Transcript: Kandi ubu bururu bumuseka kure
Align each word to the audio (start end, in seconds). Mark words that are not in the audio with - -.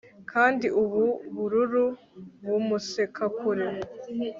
Kandi 0.31 0.67
ubu 0.83 1.03
bururu 1.35 1.85
bumuseka 2.47 3.23
kure 3.37 3.67